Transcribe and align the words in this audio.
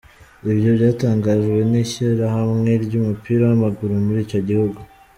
Ibyo 0.51 0.69
byatangajwe 0.77 1.59
n'ishyirahamwe 1.71 2.71
ry'umupira 2.83 3.41
w'amaguru 3.49 3.93
muri 4.05 4.19
icyo 4.25 4.39
gihugu. 4.47 4.79